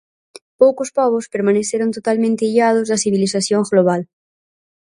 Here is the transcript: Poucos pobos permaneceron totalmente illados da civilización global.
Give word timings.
Poucos 0.61 0.89
pobos 0.97 1.29
permaneceron 1.33 1.89
totalmente 1.97 2.45
illados 2.51 2.85
da 2.87 3.01
civilización 3.03 3.61
global. 3.71 4.01